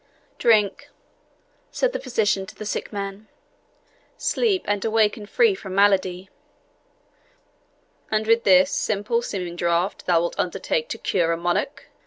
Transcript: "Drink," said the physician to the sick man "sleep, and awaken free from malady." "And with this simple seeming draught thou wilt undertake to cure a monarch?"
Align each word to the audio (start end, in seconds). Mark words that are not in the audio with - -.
"Drink," 0.39 0.89
said 1.69 1.93
the 1.93 1.99
physician 1.99 2.47
to 2.47 2.55
the 2.55 2.65
sick 2.65 2.91
man 2.91 3.27
"sleep, 4.17 4.63
and 4.67 4.83
awaken 4.83 5.27
free 5.27 5.53
from 5.53 5.75
malady." 5.75 6.27
"And 8.09 8.25
with 8.25 8.43
this 8.43 8.71
simple 8.71 9.21
seeming 9.21 9.55
draught 9.55 10.07
thou 10.07 10.21
wilt 10.21 10.39
undertake 10.39 10.89
to 10.89 10.97
cure 10.97 11.31
a 11.33 11.37
monarch?" 11.37 11.83